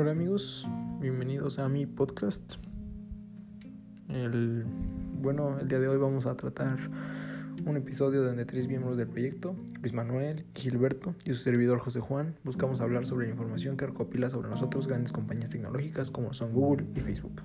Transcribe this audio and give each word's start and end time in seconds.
Hola 0.00 0.12
amigos, 0.12 0.64
bienvenidos 1.00 1.58
a 1.58 1.68
mi 1.68 1.84
podcast. 1.84 2.54
El, 4.08 4.64
bueno, 5.20 5.58
el 5.58 5.66
día 5.66 5.80
de 5.80 5.88
hoy 5.88 5.96
vamos 5.96 6.26
a 6.26 6.36
tratar 6.36 6.78
un 7.66 7.76
episodio 7.76 8.22
donde 8.22 8.44
tres 8.44 8.68
miembros 8.68 8.96
del 8.96 9.08
proyecto, 9.08 9.56
Luis 9.80 9.92
Manuel, 9.94 10.44
Gilberto 10.54 11.16
y 11.24 11.32
su 11.32 11.40
servidor 11.40 11.80
José 11.80 11.98
Juan, 11.98 12.36
buscamos 12.44 12.80
hablar 12.80 13.06
sobre 13.06 13.26
la 13.26 13.32
información 13.32 13.76
que 13.76 13.86
recopila 13.86 14.30
sobre 14.30 14.48
nosotros 14.48 14.86
grandes 14.86 15.10
compañías 15.10 15.50
tecnológicas 15.50 16.12
como 16.12 16.32
son 16.32 16.52
Google 16.52 16.86
y 16.94 17.00
Facebook. 17.00 17.42